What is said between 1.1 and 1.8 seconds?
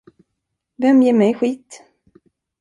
mig skit?